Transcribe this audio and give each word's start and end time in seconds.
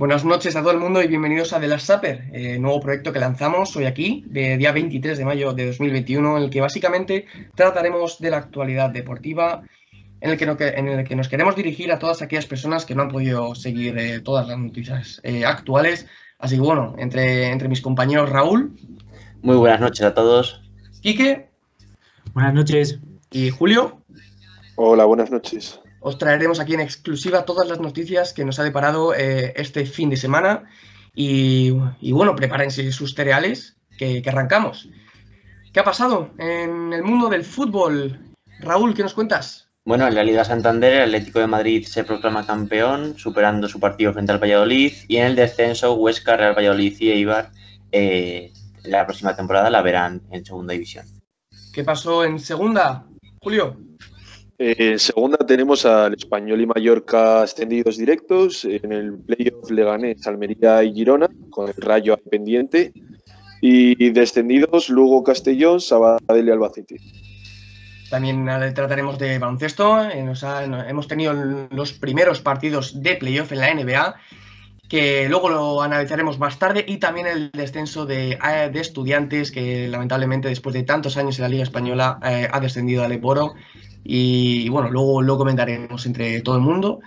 Buenas 0.00 0.24
noches 0.24 0.56
a 0.56 0.62
todo 0.62 0.70
el 0.70 0.78
mundo 0.78 1.02
y 1.02 1.08
bienvenidos 1.08 1.52
a 1.52 1.60
The 1.60 1.68
Last 1.68 1.86
Supper, 1.86 2.30
eh, 2.32 2.58
nuevo 2.58 2.80
proyecto 2.80 3.12
que 3.12 3.18
lanzamos 3.18 3.76
hoy 3.76 3.84
aquí, 3.84 4.24
de 4.28 4.56
día 4.56 4.72
23 4.72 5.18
de 5.18 5.26
mayo 5.26 5.52
de 5.52 5.66
2021, 5.66 6.38
en 6.38 6.44
el 6.44 6.48
que 6.48 6.62
básicamente 6.62 7.26
trataremos 7.54 8.18
de 8.18 8.30
la 8.30 8.38
actualidad 8.38 8.88
deportiva, 8.88 9.62
en 10.22 10.30
el 10.30 10.38
que, 10.38 10.46
no, 10.46 10.56
en 10.58 10.88
el 10.88 11.06
que 11.06 11.16
nos 11.16 11.28
queremos 11.28 11.54
dirigir 11.54 11.92
a 11.92 11.98
todas 11.98 12.22
aquellas 12.22 12.46
personas 12.46 12.86
que 12.86 12.94
no 12.94 13.02
han 13.02 13.10
podido 13.10 13.54
seguir 13.54 13.98
eh, 13.98 14.20
todas 14.20 14.48
las 14.48 14.56
noticias 14.56 15.20
eh, 15.22 15.44
actuales. 15.44 16.06
Así 16.38 16.54
que 16.54 16.62
bueno, 16.62 16.94
entre, 16.96 17.50
entre 17.50 17.68
mis 17.68 17.82
compañeros 17.82 18.30
Raúl. 18.30 18.72
Muy 19.42 19.56
buenas 19.56 19.80
noches 19.80 20.06
a 20.06 20.14
todos. 20.14 20.62
Quique. 21.02 21.50
Buenas 22.32 22.54
noches. 22.54 23.00
Y 23.30 23.50
Julio. 23.50 24.00
Hola, 24.76 25.04
buenas 25.04 25.30
noches 25.30 25.78
os 26.00 26.18
traeremos 26.18 26.60
aquí 26.60 26.74
en 26.74 26.80
exclusiva 26.80 27.44
todas 27.44 27.68
las 27.68 27.80
noticias 27.80 28.32
que 28.32 28.44
nos 28.44 28.58
ha 28.58 28.64
deparado 28.64 29.14
eh, 29.14 29.52
este 29.56 29.84
fin 29.86 30.10
de 30.10 30.16
semana. 30.16 30.64
Y, 31.14 31.70
bueno, 32.12 32.34
prepárense 32.34 32.90
sus 32.92 33.14
cereales, 33.14 33.76
que, 33.98 34.22
arrancamos. 34.26 34.88
¿Qué 35.72 35.80
ha 35.80 35.84
pasado 35.84 36.30
en 36.38 36.92
el 36.92 37.02
mundo 37.02 37.28
del 37.28 37.44
fútbol? 37.44 38.18
Raúl, 38.60 38.94
¿qué 38.94 39.02
nos 39.02 39.14
cuentas? 39.14 39.68
Bueno, 39.84 40.06
en 40.06 40.14
la 40.14 40.24
Liga 40.24 40.44
Santander, 40.44 40.94
el 40.94 41.14
Atlético 41.14 41.40
de 41.40 41.46
Madrid 41.46 41.86
se 41.86 42.04
proclama 42.04 42.46
campeón, 42.46 43.18
superando 43.18 43.68
su 43.68 43.80
partido 43.80 44.12
frente 44.12 44.32
al 44.32 44.42
Valladolid. 44.42 44.92
Y 45.08 45.16
en 45.16 45.26
el 45.26 45.36
descenso, 45.36 45.94
Huesca, 45.94 46.36
Real 46.36 46.56
Valladolid 46.56 46.96
y 47.00 47.10
Eibar, 47.10 47.50
eh, 47.92 48.52
la 48.84 49.04
próxima 49.04 49.36
temporada 49.36 49.68
la 49.70 49.82
verán 49.82 50.22
en 50.30 50.44
segunda 50.44 50.72
división. 50.72 51.06
¿Qué 51.72 51.84
pasó 51.84 52.24
en 52.24 52.38
segunda, 52.38 53.06
Julio? 53.40 53.76
En 54.62 54.98
segunda 54.98 55.38
tenemos 55.38 55.86
al 55.86 56.12
Español 56.12 56.60
y 56.60 56.66
Mallorca 56.66 57.40
ascendidos 57.40 57.96
directos. 57.96 58.66
En 58.66 58.92
el 58.92 59.16
playoff 59.16 59.70
Leganés, 59.70 60.26
Almería 60.26 60.84
y 60.84 60.92
Girona, 60.92 61.30
con 61.48 61.68
el 61.68 61.74
Rayo 61.78 62.18
pendiente. 62.30 62.92
Y 63.62 64.10
descendidos 64.10 64.90
Lugo, 64.90 65.24
Castellón, 65.24 65.80
Sabadell 65.80 66.46
y 66.46 66.50
Albacete. 66.50 66.96
También 68.10 68.44
trataremos 68.74 69.18
de 69.18 69.38
baloncesto. 69.38 70.04
Eh, 70.10 70.30
hemos 70.88 71.08
tenido 71.08 71.32
los 71.70 71.94
primeros 71.94 72.42
partidos 72.42 73.02
de 73.02 73.16
playoff 73.16 73.52
en 73.52 73.60
la 73.60 73.74
NBA, 73.74 74.14
que 74.90 75.26
luego 75.30 75.48
lo 75.48 75.80
analizaremos 75.80 76.38
más 76.38 76.58
tarde, 76.58 76.84
y 76.86 76.98
también 76.98 77.26
el 77.26 77.50
descenso 77.52 78.04
de, 78.04 78.32
eh, 78.32 78.70
estudiantes, 78.74 79.52
que 79.52 79.88
lamentablemente 79.88 80.48
después 80.48 80.74
de 80.74 80.82
tantos 80.82 81.16
años 81.16 81.38
en 81.38 81.44
la 81.44 81.48
Liga 81.48 81.62
Española 81.62 82.18
eh, 82.22 82.46
ha 82.52 82.60
descendido 82.60 83.04
al 83.04 83.12
Eporo 83.12 83.54
y, 84.04 84.68
bueno, 84.68 84.90
luego 84.90 85.22
lo 85.22 85.36
comentaremos 85.36 86.06
entre 86.06 86.40
todo 86.40 86.56
el 86.56 86.62
mundo. 86.62 87.00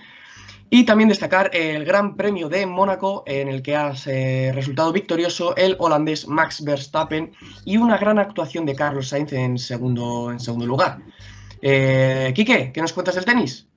Y 0.70 0.86
también 0.86 1.10
destacar 1.10 1.52
el 1.54 1.86
Gran 1.86 2.16
Premio 2.16 2.50
de 2.50 2.66
Mónaco, 2.66 3.24
en 3.28 3.48
el 3.48 3.62
que 3.62 3.76
ha 3.76 3.94
eh, 4.08 4.52
resultado 4.56 4.92
victorioso 4.92 5.56
el 5.56 5.76
holandés 5.78 6.28
Max 6.28 6.64
Verstappen 6.64 7.32
y 7.64 7.78
una 7.78 7.98
gran 7.98 8.18
actuación 8.18 8.66
de 8.66 8.74
Carlos 8.74 9.10
Sainz 9.10 9.34
en 9.34 9.60
segundo, 9.60 10.32
en 10.32 10.40
segundo 10.40 10.66
lugar. 10.66 10.98
Eh, 11.62 12.32
Quique, 12.34 12.72
¿qué 12.74 12.82
nos 12.82 12.92
cuentas 12.92 13.14
del 13.14 13.26
tenis? 13.26 13.68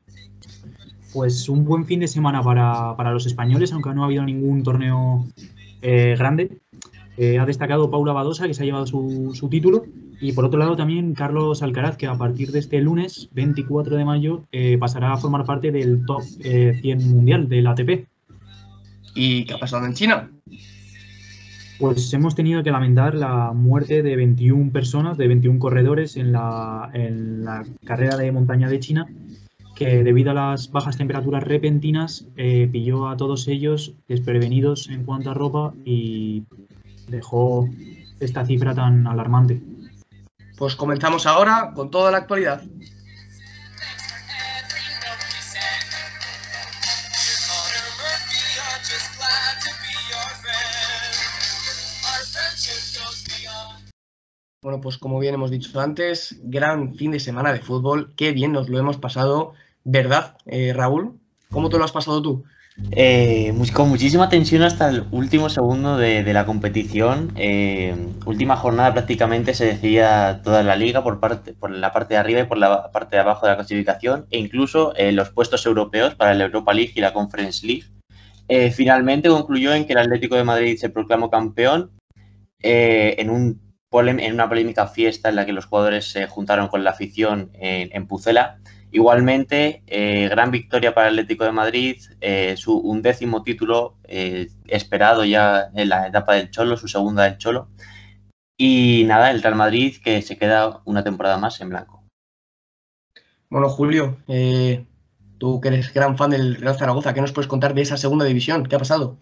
Pues 1.12 1.50
un 1.50 1.66
buen 1.66 1.84
fin 1.84 2.00
de 2.00 2.08
semana 2.08 2.42
para, 2.42 3.12
los 3.12 3.26
españoles, 3.26 3.72
aunque 3.72 3.90
no 3.90 4.02
ha 4.02 4.06
habido 4.06 4.24
ningún 4.24 4.62
torneo 4.62 5.26
eh, 5.82 6.14
grande. 6.18 6.60
Eh, 7.16 7.38
ha 7.38 7.46
destacado 7.46 7.90
Paula 7.90 8.12
Badosa, 8.12 8.46
que 8.46 8.54
se 8.54 8.62
ha 8.62 8.66
llevado 8.66 8.86
su, 8.86 9.32
su, 9.34 9.48
título, 9.48 9.84
y 10.20 10.32
por 10.32 10.44
otro 10.44 10.58
lado 10.58 10.76
también 10.76 11.14
Carlos 11.14 11.62
Alcaraz, 11.62 11.96
que 11.96 12.06
a 12.06 12.16
partir 12.16 12.52
de 12.52 12.58
este 12.58 12.80
lunes 12.80 13.30
24 13.32 13.96
de 13.96 14.04
mayo 14.04 14.44
eh, 14.52 14.76
pasará 14.78 15.12
a 15.12 15.16
formar 15.16 15.44
parte 15.44 15.72
del 15.72 16.04
top 16.04 16.22
100 16.22 16.44
eh, 16.44 16.96
mundial 17.04 17.48
del 17.48 17.66
ATP. 17.66 18.06
¿Y 19.14 19.44
qué 19.44 19.54
ha 19.54 19.58
pasado 19.58 19.86
en 19.86 19.94
China? 19.94 20.30
Pues 21.78 22.12
hemos 22.14 22.34
tenido 22.34 22.62
que 22.62 22.70
lamentar 22.70 23.14
la 23.14 23.52
muerte 23.52 24.02
de 24.02 24.16
21 24.16 24.72
personas, 24.72 25.18
de 25.18 25.28
21 25.28 25.58
corredores 25.58 26.16
en 26.16 26.32
la, 26.32 26.90
en 26.92 27.44
la 27.44 27.64
carrera 27.84 28.16
de 28.16 28.32
montaña 28.32 28.68
de 28.68 28.80
China, 28.80 29.06
que 29.74 30.02
debido 30.02 30.30
a 30.30 30.34
las 30.34 30.70
bajas 30.72 30.96
temperaturas 30.96 31.44
repentinas 31.44 32.26
eh, 32.36 32.68
pilló 32.72 33.08
a 33.08 33.16
todos 33.16 33.46
ellos 33.46 33.94
desprevenidos 34.08 34.88
en 34.88 35.04
cuanto 35.04 35.30
a 35.30 35.34
ropa 35.34 35.74
y 35.84 36.44
dejó 37.08 37.68
esta 38.20 38.44
cifra 38.44 38.74
tan 38.74 39.06
alarmante. 39.06 39.62
Pues 40.56 40.74
comenzamos 40.74 41.26
ahora 41.26 41.72
con 41.74 41.90
toda 41.90 42.10
la 42.10 42.18
actualidad. 42.18 42.62
Bueno, 54.62 54.80
pues 54.80 54.98
como 54.98 55.20
bien 55.20 55.34
hemos 55.34 55.52
dicho 55.52 55.78
antes, 55.78 56.40
gran 56.42 56.96
fin 56.96 57.12
de 57.12 57.20
semana 57.20 57.52
de 57.52 57.60
fútbol. 57.60 58.14
Qué 58.16 58.32
bien 58.32 58.50
nos 58.50 58.68
lo 58.68 58.78
hemos 58.80 58.96
pasado, 58.96 59.54
¿verdad, 59.84 60.36
eh, 60.44 60.72
Raúl? 60.74 61.20
¿Cómo 61.52 61.68
te 61.68 61.78
lo 61.78 61.84
has 61.84 61.92
pasado 61.92 62.20
tú? 62.20 62.44
Eh, 62.92 63.54
con 63.72 63.88
muchísima 63.88 64.28
tensión 64.28 64.62
hasta 64.62 64.90
el 64.90 65.04
último 65.10 65.48
segundo 65.48 65.96
de, 65.96 66.22
la 66.32 66.44
competición. 66.44 67.32
Eh, 67.36 67.94
última 68.26 68.56
jornada 68.56 68.92
prácticamente 68.92 69.54
se 69.54 69.64
decía 69.64 70.40
toda 70.44 70.62
la 70.62 70.76
liga 70.76 71.02
por, 71.02 71.18
parte, 71.18 71.54
por 71.54 71.70
la 71.70 71.92
parte 71.92 72.14
de 72.14 72.18
arriba 72.18 72.40
y 72.40 72.44
por 72.44 72.58
la 72.58 72.90
parte 72.92 73.16
de 73.16 73.22
abajo 73.22 73.46
de 73.46 73.52
la 73.52 73.56
clasificación 73.56 74.26
e 74.30 74.38
incluso 74.38 74.94
eh, 74.96 75.12
los 75.12 75.30
puestos 75.30 75.64
europeos 75.64 76.14
para 76.14 76.34
la 76.34 76.44
Europa 76.44 76.74
League 76.74 76.92
y 76.94 77.00
la 77.00 77.12
Conference 77.12 77.66
League. 77.66 77.86
finalmente 78.72 79.28
concluyó 79.28 79.74
en 79.74 79.86
que 79.86 79.94
el 79.94 79.98
Atlético 79.98 80.36
de 80.36 80.44
Madrid 80.44 80.76
se 80.78 80.90
proclamó 80.90 81.30
campeón 81.30 81.90
en, 82.60 83.30
un 83.30 83.60
en 83.92 84.34
una 84.34 84.48
polémica 84.48 84.86
fiesta 84.86 85.30
en 85.30 85.36
la 85.36 85.46
que 85.46 85.52
los 85.52 85.64
jugadores 85.64 86.10
se 86.10 86.26
juntaron 86.26 86.68
con 86.68 86.84
la 86.84 86.90
afición 86.90 87.50
en 87.54 88.06
Pucela 88.06 88.58
Igualmente, 88.92 89.82
eh, 89.86 90.28
gran 90.28 90.50
victoria 90.50 90.94
para 90.94 91.08
el 91.08 91.14
Atlético 91.14 91.44
de 91.44 91.52
Madrid, 91.52 92.00
eh, 92.20 92.54
su 92.56 92.78
undécimo 92.78 93.42
título 93.42 93.96
eh, 94.04 94.48
esperado 94.68 95.24
ya 95.24 95.70
en 95.74 95.88
la 95.88 96.06
etapa 96.06 96.34
del 96.34 96.50
Cholo, 96.50 96.76
su 96.76 96.88
segunda 96.88 97.24
del 97.24 97.38
Cholo. 97.38 97.68
Y 98.56 99.04
nada, 99.06 99.30
el 99.30 99.42
Real 99.42 99.56
Madrid 99.56 99.96
que 100.02 100.22
se 100.22 100.38
queda 100.38 100.80
una 100.84 101.04
temporada 101.04 101.36
más 101.36 101.60
en 101.60 101.68
blanco. 101.68 102.04
Bueno, 103.50 103.68
Julio, 103.68 104.16
tú 105.38 105.60
que 105.60 105.68
eres 105.68 105.92
gran 105.92 106.16
fan 106.16 106.30
del 106.30 106.56
Real 106.56 106.76
Zaragoza, 106.76 107.12
¿qué 107.12 107.20
nos 107.20 107.32
puedes 107.32 107.48
contar 107.48 107.74
de 107.74 107.82
esa 107.82 107.96
segunda 107.96 108.24
división? 108.24 108.64
¿Qué 108.64 108.76
ha 108.76 108.78
pasado? 108.78 109.18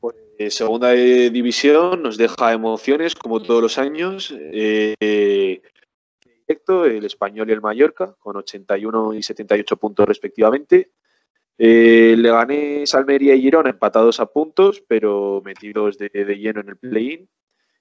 Pues, 0.00 0.16
segunda 0.48 0.92
división 0.92 2.02
nos 2.02 2.16
deja 2.16 2.52
emociones 2.52 3.14
como 3.14 3.40
todos 3.40 3.60
los 3.60 3.78
años 3.78 4.34
el 6.48 7.04
Español 7.04 7.48
y 7.48 7.52
el 7.52 7.60
Mallorca, 7.60 8.14
con 8.18 8.36
81 8.36 9.14
y 9.14 9.22
78 9.22 9.76
puntos 9.76 10.08
respectivamente. 10.08 10.92
Eh, 11.56 12.14
Leganés, 12.16 12.94
Almería 12.94 13.34
y 13.34 13.42
Girona 13.42 13.70
empatados 13.70 14.20
a 14.20 14.26
puntos, 14.26 14.82
pero 14.86 15.42
metidos 15.44 15.98
de, 15.98 16.10
lleno 16.38 16.60
en 16.60 16.68
el 16.68 16.76
play-in. 16.76 17.28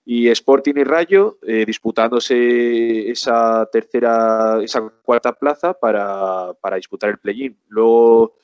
Y 0.03 0.29
Sporting 0.29 0.75
y 0.77 0.83
Rayo 0.83 1.37
eh, 1.45 1.65
disputándose 1.65 3.11
esa 3.11 3.67
tercera, 3.71 4.59
esa 4.63 4.89
cuarta 5.03 5.33
plaza 5.33 5.73
para, 5.73 6.55
disputar 6.75 7.09
el 7.09 7.19
play-in. 7.19 7.57
Luego 7.67 8.35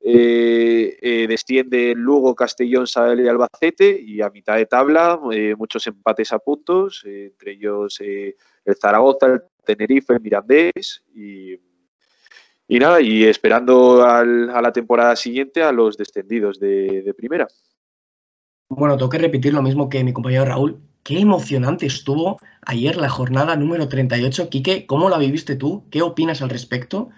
eh, 0.00 0.45
eh, 1.26 1.28
desciende 1.28 1.94
Lugo, 1.94 2.34
Castellón, 2.34 2.86
Sabel 2.86 3.20
y 3.20 3.28
Albacete 3.28 4.00
y 4.00 4.22
a 4.22 4.30
mitad 4.30 4.56
de 4.56 4.66
tabla 4.66 5.20
muchos 5.56 5.86
empates 5.86 6.32
a 6.32 6.38
puntos, 6.38 7.02
entre 7.04 7.52
ellos 7.52 8.00
el 8.00 8.76
Zaragoza, 8.80 9.26
el 9.26 9.42
Tenerife, 9.64 10.14
el 10.14 10.20
Mirandés 10.20 11.02
y, 11.14 11.58
nada, 12.68 13.00
y 13.00 13.24
esperando 13.24 14.02
a 14.04 14.24
la 14.24 14.72
temporada 14.72 15.14
siguiente 15.16 15.62
a 15.62 15.72
los 15.72 15.96
descendidos 15.96 16.58
de, 16.58 17.14
primera. 17.16 17.46
Bueno, 18.68 18.96
tengo 18.96 19.10
que 19.10 19.18
repetir 19.18 19.54
lo 19.54 19.62
mismo 19.62 19.88
que 19.88 20.02
mi 20.02 20.12
compañero 20.12 20.44
Raúl. 20.44 20.80
Qué 21.02 21.20
emocionante 21.20 21.86
estuvo 21.86 22.40
ayer 22.62 22.96
la 22.96 23.08
jornada 23.08 23.54
número 23.54 23.88
38. 23.88 24.48
Quique, 24.50 24.86
¿cómo 24.86 25.08
la 25.08 25.18
viviste 25.18 25.54
tú? 25.54 25.84
¿Qué 25.90 26.02
opinas 26.02 26.42
al 26.42 26.50
respecto? 26.50 27.10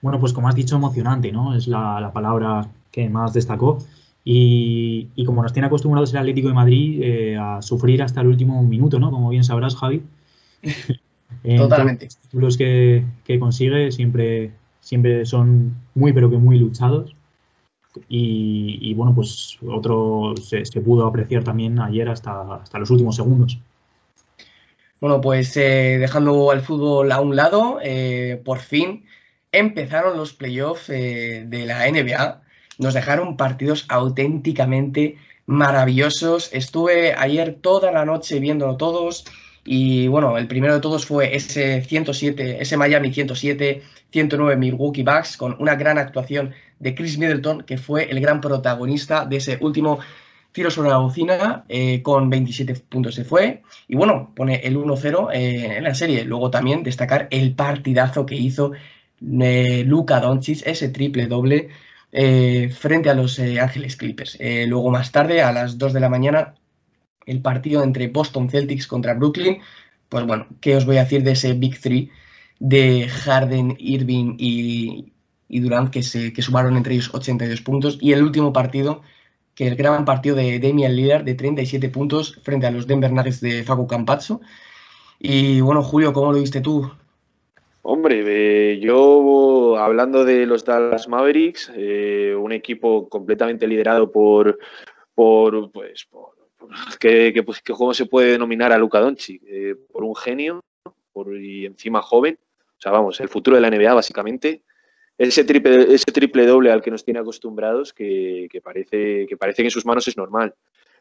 Bueno, 0.00 0.20
pues 0.20 0.32
como 0.32 0.48
has 0.48 0.54
dicho, 0.54 0.76
emocionante, 0.76 1.32
¿no? 1.32 1.54
Es 1.56 1.66
la, 1.66 2.10
palabra 2.12 2.68
que 2.90 3.08
más 3.08 3.32
destacó. 3.32 3.78
Y, 4.24 5.08
como 5.24 5.42
nos 5.42 5.52
tiene 5.52 5.66
acostumbrados 5.66 6.12
el 6.12 6.18
Atlético 6.18 6.48
de 6.48 6.54
Madrid 6.54 7.00
eh, 7.02 7.36
a 7.38 7.62
sufrir 7.62 8.02
hasta 8.02 8.20
el 8.20 8.26
último 8.26 8.62
minuto, 8.62 8.98
¿no? 8.98 9.10
Como 9.10 9.30
bien 9.30 9.44
sabrás, 9.44 9.74
Javi, 9.76 10.02
Totalmente. 11.56 12.06
Los 12.06 12.16
títulos 12.16 12.56
que, 12.56 13.04
consigue 13.38 13.92
siempre, 13.92 14.52
siempre 14.80 15.24
son 15.24 15.76
muy, 15.94 16.12
pero 16.12 16.30
que 16.30 16.36
muy 16.36 16.58
luchados. 16.58 17.14
Y, 18.08 18.94
bueno, 18.94 19.14
pues 19.14 19.58
otro 19.66 20.34
se, 20.36 20.62
pudo 20.80 21.06
apreciar 21.06 21.42
también 21.42 21.80
ayer 21.80 22.08
hasta, 22.08 22.56
hasta 22.56 22.78
los 22.78 22.90
últimos 22.90 23.16
segundos. 23.16 23.58
Bueno, 25.00 25.20
pues 25.20 25.56
eh, 25.56 25.96
dejando 25.98 26.50
al 26.50 26.60
fútbol 26.60 27.10
a 27.12 27.20
un 27.20 27.34
lado, 27.34 27.78
eh, 27.82 28.40
por 28.44 28.58
fin 28.58 29.04
empezaron 29.52 30.16
los 30.16 30.32
playoffs 30.32 30.90
eh, 30.90 31.44
de 31.46 31.66
la 31.66 31.90
NBA 31.90 32.42
nos 32.78 32.94
dejaron 32.94 33.36
partidos 33.36 33.84
auténticamente 33.88 35.16
maravillosos. 35.46 36.50
Estuve 36.52 37.14
ayer 37.14 37.56
toda 37.60 37.90
la 37.92 38.04
noche 38.04 38.38
viéndolo 38.38 38.76
todos 38.76 39.24
y 39.64 40.06
bueno, 40.08 40.38
el 40.38 40.46
primero 40.46 40.74
de 40.74 40.80
todos 40.80 41.04
fue 41.04 41.34
ese 41.34 41.82
107, 41.82 42.58
ese 42.60 42.76
Miami 42.76 43.12
107, 43.12 43.82
109 44.10 44.56
Milwaukee 44.56 45.02
Bucks 45.02 45.36
con 45.36 45.56
una 45.58 45.74
gran 45.74 45.98
actuación 45.98 46.54
de 46.78 46.94
Chris 46.94 47.18
Middleton, 47.18 47.62
que 47.62 47.76
fue 47.76 48.04
el 48.10 48.20
gran 48.20 48.40
protagonista 48.40 49.26
de 49.26 49.36
ese 49.36 49.58
último 49.60 49.98
tiro 50.52 50.70
sobre 50.70 50.88
la 50.88 50.98
bocina, 50.98 51.64
eh, 51.68 52.00
con 52.02 52.30
27 52.30 52.74
puntos 52.88 53.14
se 53.14 53.24
fue. 53.24 53.62
Y 53.88 53.96
bueno, 53.96 54.32
pone 54.34 54.56
el 54.64 54.76
1-0 54.76 55.30
eh, 55.32 55.76
en 55.76 55.84
la 55.84 55.94
serie. 55.94 56.24
Luego 56.24 56.50
también 56.50 56.82
destacar 56.82 57.28
el 57.30 57.54
partidazo 57.54 58.24
que 58.24 58.36
hizo 58.36 58.72
eh, 59.20 59.84
Luka 59.84 60.20
Doncic, 60.20 60.62
ese 60.66 60.88
triple 60.88 61.26
doble 61.26 61.68
frente 62.10 63.10
a 63.10 63.14
los 63.14 63.38
Ángeles 63.38 63.96
Clippers. 63.96 64.38
luego 64.66 64.90
más 64.90 65.12
tarde, 65.12 65.42
a 65.42 65.52
las 65.52 65.76
2 65.76 65.92
de 65.92 66.00
la 66.00 66.08
mañana, 66.08 66.54
el 67.28 67.42
partido 67.42 67.82
entre 67.84 68.08
Boston 68.08 68.48
Celtics 68.50 68.86
contra 68.86 69.14
Brooklyn. 69.14 69.60
Pues 70.08 70.26
bueno, 70.26 70.46
¿qué 70.60 70.76
os 70.76 70.86
voy 70.86 70.96
a 70.96 71.04
decir 71.04 71.22
de 71.22 71.32
ese 71.32 71.52
Big 71.52 71.78
Three 71.80 72.10
de 72.58 73.08
Harden, 73.08 73.76
Irving 73.78 74.36
y, 74.38 75.12
Durant 75.48 75.90
que, 75.90 76.02
se, 76.02 76.32
que 76.32 76.42
sumaron 76.42 76.76
entre 76.76 76.94
ellos 76.94 77.10
82 77.12 77.60
puntos? 77.60 77.98
Y 78.00 78.12
el 78.12 78.22
último 78.22 78.52
partido, 78.52 79.02
que 79.54 79.68
el 79.68 79.76
gran 79.76 80.04
partido 80.04 80.36
de 80.36 80.58
Damian 80.58 80.96
Lillard 80.96 81.24
de 81.24 81.34
37 81.34 81.90
puntos 81.90 82.40
frente 82.42 82.66
a 82.66 82.70
los 82.70 82.86
Denver 82.86 83.12
Nuggets 83.12 83.40
de 83.40 83.62
Facu 83.62 83.86
Campazzo. 83.86 84.40
Y 85.18 85.60
bueno, 85.60 85.82
Julio, 85.82 86.12
¿cómo 86.12 86.32
lo 86.32 86.40
viste 86.40 86.60
tú? 86.62 86.90
Hombre, 87.90 88.22
eh, 88.26 88.78
yo 88.80 89.78
hablando 89.78 90.22
de 90.22 90.44
los 90.44 90.62
Dallas 90.62 91.08
Mavericks, 91.08 91.72
eh, 91.74 92.34
un 92.38 92.52
equipo 92.52 93.08
completamente 93.08 93.66
liderado 93.66 94.12
por, 94.12 94.58
por, 95.14 95.72
pues, 95.72 96.04
por 96.04 96.34
que, 97.00 97.42
pues, 97.46 97.62
que 97.62 97.72
juego 97.72 97.94
se 97.94 98.04
puede 98.04 98.32
denominar 98.32 98.72
a 98.72 98.78
Luca 98.78 99.00
Doncic 99.00 99.42
eh, 99.46 99.74
por 99.90 100.04
un 100.04 100.14
genio 100.14 100.62
por, 101.14 101.34
y 101.34 101.64
encima 101.64 102.02
joven. 102.02 102.38
O 102.60 102.78
sea, 102.78 102.92
vamos, 102.92 103.20
el 103.20 103.30
futuro 103.30 103.56
de 103.56 103.62
la 103.62 103.70
NBA 103.70 103.94
básicamente. 103.94 104.64
Ese 105.16 105.44
triple, 105.44 105.94
ese 105.94 106.12
triple 106.12 106.44
doble 106.44 106.70
al 106.70 106.82
que 106.82 106.90
nos 106.90 107.06
tiene 107.06 107.20
acostumbrados 107.20 107.94
que, 107.94 108.50
parece, 108.62 109.26
que 109.26 109.36
parece 109.38 109.62
que 109.62 109.68
en 109.68 109.70
sus 109.70 109.86
manos 109.86 110.06
es 110.08 110.18
normal. 110.18 110.54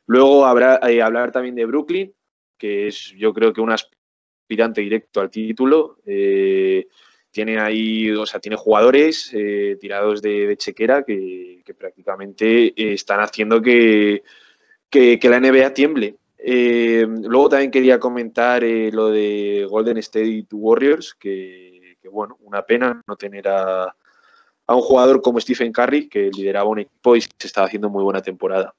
Luego 0.05 0.45
habrá 0.45 0.79
eh, 0.89 1.01
hablar 1.01 1.33
también 1.33 1.55
de 1.55 1.65
Brooklyn, 1.65 2.13
que 2.57 2.87
es 2.87 3.13
yo 3.17 3.33
creo 3.33 3.51
que 3.51 3.59
un 3.59 3.73
aspirante 4.47 4.81
directo 4.81 5.21
al 5.21 5.29
título. 5.29 5.97
Eh, 6.05 6.88
tiene 7.29 7.59
ahí, 7.59 8.09
o 8.11 8.25
sea, 8.25 8.39
tiene 8.39 8.55
jugadores 8.55 9.31
tirados 9.79 10.21
de, 10.21 10.55
chequera 10.57 11.03
que 11.03 11.61
prácticamente 11.77 12.73
están 12.94 13.19
haciendo 13.19 13.61
que, 13.61 14.23
que, 14.89 15.29
la 15.29 15.39
NBA 15.39 15.73
tiemble. 15.73 16.15
Eh, 16.38 17.05
luego 17.07 17.49
también 17.49 17.71
quería 17.71 17.99
comentar 17.99 18.63
eh, 18.63 18.91
lo 18.91 19.09
de 19.09 19.65
Golden 19.69 19.97
State 19.97 20.47
Warriors, 20.51 21.13
que, 21.15 21.97
bueno, 22.11 22.38
una 22.41 22.61
pena 22.63 23.01
no 23.05 23.15
tener 23.15 23.47
a, 23.47 23.94
un 24.69 24.81
jugador 24.81 25.21
como 25.21 25.39
Stephen 25.39 25.71
Curry, 25.71 26.07
que 26.07 26.29
lideraba 26.29 26.69
un 26.69 26.79
equipo 26.79 27.15
y 27.15 27.21
se 27.21 27.29
estaba 27.39 27.67
haciendo 27.67 27.89
muy 27.89 28.03
buena 28.03 28.21
temporada. 28.21 28.73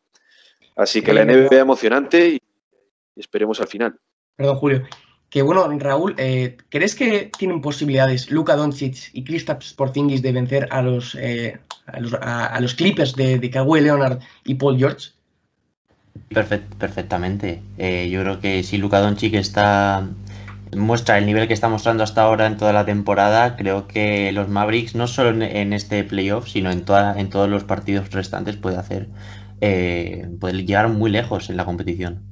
Así 0.76 1.03
que 1.03 1.12
la 1.12 1.25
NBA 1.25 1.59
emocionante 1.59 2.29
y 2.29 2.41
esperemos 3.17 3.61
al 3.61 3.67
final. 3.67 3.99
Perdón, 4.37 4.56
Julio. 4.56 4.88
Que 5.31 5.43
bueno, 5.43 5.69
Raúl, 5.79 6.15
eh, 6.17 6.57
¿crees 6.71 6.95
que 6.95 7.31
tienen 7.37 7.61
posibilidades 7.61 8.31
Luka 8.31 8.57
Doncic 8.57 9.11
y 9.13 9.25
Kristaps 9.25 9.75
Porzingis 9.75 10.23
de 10.23 10.33
vencer 10.33 10.69
a 10.71 10.81
los, 10.81 11.17
a, 12.21 12.61
los 12.61 12.75
Clippers 12.75 13.15
de, 13.15 13.39
de 13.39 13.81
Leonard 13.81 14.21
y 14.45 14.55
Paul 14.55 14.79
George? 14.79 15.11
perfectamente. 16.31 17.63
Eh, 17.79 18.09
yo 18.11 18.23
creo 18.23 18.41
que 18.41 18.63
si 18.63 18.79
Luka 18.79 19.01
Doncic 19.01 19.35
está 19.35 20.09
muestra 20.77 21.17
el 21.17 21.25
nivel 21.25 21.49
que 21.49 21.55
está 21.55 21.69
mostrando 21.69 22.05
hasta 22.05 22.23
ahora 22.23 22.47
en 22.47 22.59
toda 22.59 22.73
la 22.75 22.85
temporada, 22.85 23.57
creo 23.57 23.87
que 23.87 24.33
los 24.33 24.49
Mavericks 24.49 24.95
no 24.95 25.07
solo 25.07 25.43
en, 25.43 25.73
este 25.73 26.05
playoff, 26.05 26.49
sino 26.49 26.71
en 26.71 26.85
toda, 26.85 27.19
en 27.19 27.31
todos 27.31 27.49
los 27.49 27.65
partidos 27.65 28.11
restantes 28.11 28.57
puede 28.57 28.77
hacer 28.77 29.09
eh, 29.61 30.29
puede 30.39 30.65
llegar 30.65 30.89
muy 30.89 31.11
lejos 31.11 31.49
en 31.51 31.57
la 31.57 31.65
competición. 31.65 32.23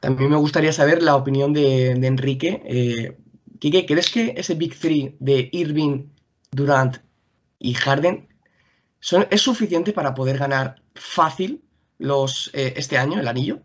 También 0.00 0.30
me 0.30 0.36
gustaría 0.36 0.72
saber 0.72 1.02
la 1.02 1.16
opinión 1.16 1.52
de, 1.52 1.90
Enrique. 1.90 2.62
Eh, 2.64 3.16
¿crees 3.60 4.10
que 4.10 4.34
ese 4.36 4.54
Big 4.54 4.78
Three 4.78 5.16
de 5.18 5.48
Irving, 5.52 6.04
Durant 6.50 6.98
y 7.58 7.74
Harden 7.74 8.28
es 9.30 9.40
suficiente 9.40 9.92
para 9.92 10.14
poder 10.14 10.38
ganar 10.38 10.76
fácil 10.94 11.62
los, 11.98 12.50
eh, 12.54 12.74
este 12.76 12.98
año, 12.98 13.20
el 13.20 13.28
anillo? 13.28 13.60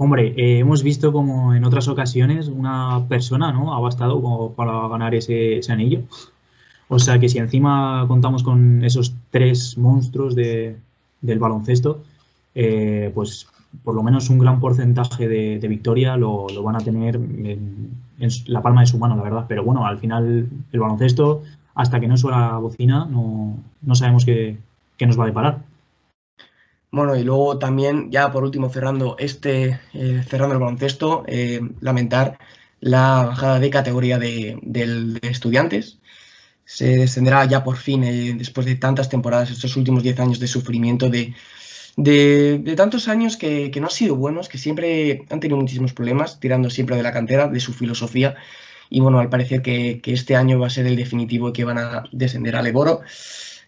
Hombre, 0.00 0.32
eh, 0.36 0.60
hemos 0.60 0.84
visto 0.84 1.12
como 1.12 1.54
en 1.54 1.64
otras 1.64 1.88
ocasiones 1.88 2.46
una 2.46 3.04
persona 3.08 3.50
¿no? 3.50 3.74
ha 3.74 3.80
bastado 3.80 4.52
para 4.56 4.86
ganar 4.86 5.12
ese, 5.14 5.60
anillo. 5.68 6.02
O 6.86 7.00
sea 7.00 7.18
que 7.18 7.28
si 7.28 7.38
encima 7.38 8.04
contamos 8.06 8.44
con 8.44 8.84
esos 8.84 9.12
tres 9.30 9.76
monstruos 9.76 10.36
de, 10.36 10.76
del 11.20 11.38
baloncesto, 11.40 12.04
eh, 12.54 13.10
pues 13.12 13.48
por 13.84 13.94
lo 13.94 14.02
menos 14.02 14.30
un 14.30 14.38
gran 14.38 14.60
porcentaje 14.60 15.28
de, 15.28 15.68
victoria 15.68 16.16
lo, 16.16 16.46
van 16.62 16.76
a 16.76 16.80
tener 16.80 17.16
en, 17.16 17.98
la 18.46 18.62
palma 18.62 18.80
de 18.82 18.86
su 18.86 18.98
mano, 18.98 19.16
la 19.16 19.22
verdad. 19.22 19.44
Pero 19.48 19.64
bueno, 19.64 19.86
al 19.86 19.98
final 19.98 20.48
el 20.72 20.80
baloncesto, 20.80 21.42
hasta 21.74 22.00
que 22.00 22.08
no 22.08 22.16
suena 22.16 22.58
bocina, 22.58 23.06
no, 23.08 23.56
no 23.82 23.94
sabemos 23.94 24.24
qué, 24.24 24.58
qué 24.96 25.06
nos 25.06 25.18
va 25.18 25.24
a 25.24 25.28
deparar. 25.28 25.62
Bueno, 26.90 27.16
y 27.16 27.22
luego 27.22 27.58
también, 27.58 28.10
ya 28.10 28.32
por 28.32 28.44
último, 28.44 28.70
cerrando 28.70 29.16
este, 29.18 29.78
eh, 29.92 30.22
cerrando 30.26 30.54
el 30.54 30.60
baloncesto, 30.60 31.24
eh, 31.26 31.60
lamentar 31.80 32.38
la 32.80 33.24
bajada 33.26 33.60
de 33.60 33.70
categoría 33.70 34.18
de, 34.18 35.18
estudiantes. 35.22 35.98
Se 36.64 36.86
descenderá 36.98 37.44
ya 37.46 37.64
por 37.64 37.76
fin, 37.76 38.04
eh, 38.04 38.34
después 38.38 38.66
de 38.66 38.76
tantas 38.76 39.08
temporadas, 39.08 39.50
estos 39.50 39.76
últimos 39.76 40.02
10 40.02 40.20
años 40.20 40.40
de 40.40 40.46
sufrimiento, 40.46 41.10
de, 41.10 41.34
de, 41.98 42.74
tantos 42.76 43.08
años 43.08 43.36
que, 43.36 43.72
no 43.80 43.88
han 43.88 43.90
sido 43.90 44.14
buenos, 44.14 44.48
que 44.48 44.56
siempre 44.56 45.24
han 45.30 45.40
tenido 45.40 45.58
muchísimos 45.58 45.92
problemas, 45.92 46.38
tirando 46.38 46.70
siempre 46.70 46.96
de 46.96 47.02
la 47.02 47.12
cantera, 47.12 47.48
de 47.48 47.58
su 47.58 47.72
filosofía. 47.72 48.36
Y 48.88 49.00
bueno, 49.00 49.18
al 49.18 49.28
parecer 49.28 49.62
que, 49.62 50.00
que 50.00 50.12
este 50.12 50.36
año 50.36 50.60
va 50.60 50.68
a 50.68 50.70
ser 50.70 50.86
el 50.86 50.94
definitivo 50.94 51.48
y 51.48 51.52
que 51.52 51.64
van 51.64 51.78
a 51.78 52.04
descender 52.12 52.54
al 52.54 52.68
Eboro. 52.68 53.00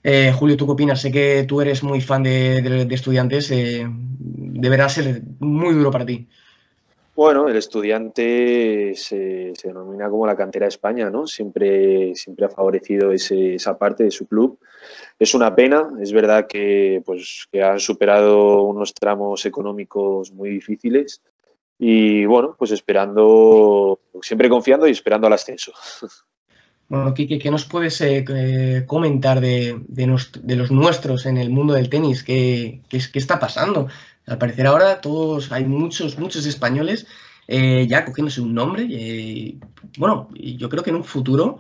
Eh, 0.05 0.33
Julio, 0.33 0.57
¿tú 0.57 0.67
qué 0.67 0.73
opinas? 0.73 1.01
Sé 1.01 1.11
que 1.11 1.45
tú 1.47 1.61
eres 1.61 1.83
muy 1.83 2.01
fan 2.01 2.23
de, 2.23 2.87
estudiantes. 2.91 3.51
Eh, 3.51 3.85
deberá 3.89 4.89
ser 4.89 5.23
muy 5.41 5.75
duro 5.75 5.91
para 5.91 6.07
ti. 6.07 6.29
Bueno, 7.21 7.49
el 7.49 7.57
estudiante 7.57 8.95
se, 8.95 9.53
denomina 9.63 10.09
como 10.09 10.27
la 10.27 10.35
cantera 10.35 10.65
de 10.65 10.71
España, 10.71 11.11
¿no? 11.11 11.27
Siempre, 11.27 12.15
siempre 12.15 12.47
ha 12.47 12.49
favorecido 12.49 13.13
esa 13.13 13.77
parte 13.77 14.05
de 14.05 14.11
su 14.11 14.27
club. 14.27 14.59
Es 15.19 15.35
una 15.35 15.55
pena, 15.55 15.91
es 16.01 16.15
verdad 16.15 16.47
que, 16.49 17.03
pues, 17.05 17.47
que 17.53 17.63
han 17.63 17.79
superado 17.79 18.63
unos 18.63 18.95
tramos 18.95 19.45
económicos 19.45 20.33
muy 20.33 20.49
difíciles 20.49 21.21
y 21.79 22.25
bueno, 22.25 22.57
pues 22.59 22.71
esperando, 22.71 24.01
siempre 24.23 24.49
confiando 24.49 24.89
y 24.89 24.93
esperando 24.93 25.27
al 25.27 25.35
ascenso. 25.35 25.75
Bueno, 26.91 27.15
Kike, 27.15 27.39
¿qué 27.39 27.53
nos 27.53 27.67
puedes 27.67 28.01
eh, 28.01 28.25
eh, 28.29 28.83
comentar 28.85 29.41
de, 29.41 29.79
los 29.97 30.71
nuestros 30.73 31.25
en 31.25 31.37
el 31.37 31.49
mundo 31.49 31.73
del 31.73 31.89
tenis? 31.89 32.25
¿Qué, 32.25 32.81
está 32.91 33.39
pasando? 33.39 33.87
Al 34.31 34.39
parecer 34.39 34.67
ahora 34.67 35.01
todos, 35.01 35.53
hay 35.53 35.65
muchos, 35.65 36.19
muchos 36.19 36.47
españoles 36.47 37.07
eh, 37.49 37.87
ya 37.89 38.05
cogiéndose 38.05 38.41
un 38.41 38.55
nombre. 38.55 38.87
bueno, 39.99 40.29
yo 40.35 40.69
creo 40.69 40.83
que 40.83 40.91
en 40.91 40.97
un 40.97 41.05
futuro, 41.05 41.59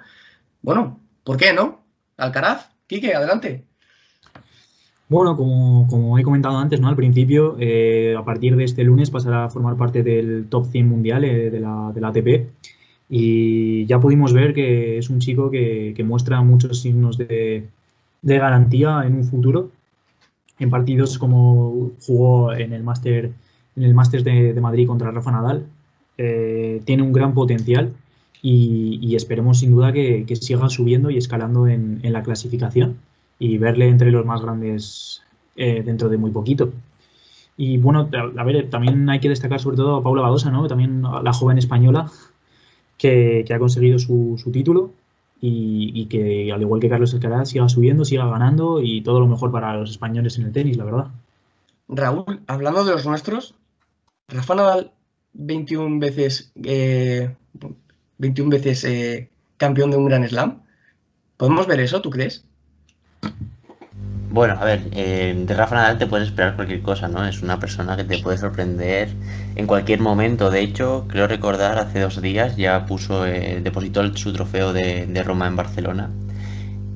bueno, 0.62 1.00
¿por 1.24 1.36
qué 1.36 1.52
no? 1.52 1.82
Alcaraz, 2.16 2.70
Quique, 2.86 3.14
adelante. 3.14 3.64
Bueno, 5.08 5.36
como, 5.36 6.18
he 6.18 6.22
comentado 6.22 6.56
antes, 6.56 6.80
¿no? 6.80 6.88
Al 6.88 6.96
principio, 6.96 7.56
a 8.16 8.24
partir 8.24 8.56
de 8.56 8.64
este 8.64 8.84
lunes 8.84 9.10
pasará 9.10 9.44
a 9.44 9.50
formar 9.50 9.76
parte 9.76 10.02
del 10.02 10.46
top 10.48 10.66
100 10.70 10.88
mundial 10.88 11.22
de, 11.22 11.60
la, 11.60 11.90
de 11.92 12.00
la 12.00 12.08
ATP 12.08 12.48
y 13.12 13.86
ya 13.86 13.98
pudimos 13.98 14.32
ver 14.32 14.54
que 14.54 14.96
es 14.96 15.10
un 15.10 15.18
chico 15.18 15.50
que, 15.50 16.00
muestra 16.06 16.40
muchos 16.42 16.80
signos 16.80 17.18
de, 17.18 17.68
garantía 18.22 19.02
en 19.04 19.16
un 19.16 19.24
futuro. 19.24 19.72
En 20.60 20.70
partidos 20.70 21.18
como 21.18 21.90
jugó 22.06 22.52
en 22.52 22.72
el 22.72 22.84
Máster 22.84 23.32
en 23.76 23.82
el 23.82 23.94
Masters 23.94 24.24
de, 24.24 24.58
Madrid 24.60 24.86
contra 24.86 25.10
Rafa 25.10 25.30
Nadal, 25.30 25.66
eh, 26.18 26.82
tiene 26.84 27.02
un 27.02 27.12
gran 27.12 27.34
potencial 27.34 27.92
y, 28.42 29.14
esperemos 29.14 29.58
sin 29.58 29.70
duda 29.70 29.92
que, 29.92 30.24
siga 30.40 30.68
subiendo 30.68 31.10
y 31.10 31.18
escalando 31.18 31.66
en, 31.66 32.00
la 32.02 32.22
clasificación 32.22 32.96
y 33.38 33.58
verle 33.58 33.88
entre 33.88 34.10
los 34.10 34.24
más 34.24 34.40
grandes 34.42 35.22
eh, 35.56 35.82
dentro 35.84 36.08
de 36.08 36.16
muy 36.16 36.30
poquito. 36.30 36.72
Y 37.56 37.76
bueno, 37.76 38.08
a, 38.36 38.44
ver, 38.44 38.70
también 38.70 39.08
hay 39.10 39.20
que 39.20 39.28
destacar 39.28 39.60
sobre 39.60 39.76
todo 39.76 39.96
a 39.96 40.02
Paula 40.02 40.22
Badosa, 40.22 40.50
¿no? 40.50 40.66
También 40.66 41.02
la 41.02 41.32
joven 41.32 41.58
española 41.58 42.10
que, 42.96 43.44
ha 43.52 43.58
conseguido 43.58 43.98
su, 43.98 44.36
título 44.52 44.92
y, 45.40 46.06
que 46.06 46.52
al 46.52 46.60
igual 46.60 46.80
que 46.80 46.88
Carlos 46.88 47.14
Alcaraz 47.14 47.50
siga 47.50 47.68
subiendo, 47.68 48.04
siga 48.04 48.26
ganando 48.26 48.82
y 48.82 49.02
todo 49.02 49.20
lo 49.20 49.26
mejor 49.26 49.50
para 49.50 49.76
los 49.76 49.90
españoles 49.90 50.38
en 50.38 50.44
el 50.44 50.52
tenis, 50.52 50.76
la 50.76 50.84
verdad. 50.84 51.06
Raúl, 51.88 52.40
hablando 52.46 52.84
de 52.84 52.92
los 52.92 53.06
nuestros, 53.06 53.54
Rafa 54.28 54.54
Nadal 54.54 54.92
21 55.32 55.98
veces, 55.98 56.52
21 56.54 57.34
eh, 58.18 58.58
veces 58.58 58.84
eh, 58.84 59.30
campeón 59.56 59.90
de 59.90 59.96
un 59.96 60.06
Gran 60.06 60.28
Slam. 60.28 60.62
¿Podemos 61.36 61.66
ver 61.66 61.80
eso, 61.80 62.02
tú 62.02 62.10
crees? 62.10 62.44
Bueno, 64.32 64.54
a 64.60 64.64
ver, 64.64 64.82
eh, 64.92 65.34
de 65.36 65.54
Rafa 65.54 65.74
Nadal 65.74 65.98
te 65.98 66.06
puedes 66.06 66.28
esperar 66.28 66.54
cualquier 66.54 66.82
cosa, 66.82 67.08
¿no? 67.08 67.26
Es 67.26 67.42
una 67.42 67.58
persona 67.58 67.96
que 67.96 68.04
te 68.04 68.18
puede 68.18 68.38
sorprender 68.38 69.08
en 69.56 69.66
cualquier 69.66 69.98
momento. 69.98 70.50
De 70.50 70.60
hecho, 70.60 71.06
creo 71.08 71.26
recordar 71.26 71.78
hace 71.78 71.98
dos 71.98 72.22
días 72.22 72.56
ya 72.56 72.86
puso, 72.86 73.26
eh, 73.26 73.60
depositó 73.60 74.16
su 74.16 74.32
trofeo 74.32 74.72
de, 74.72 75.22
Roma 75.24 75.48
en 75.48 75.56
Barcelona. 75.56 76.10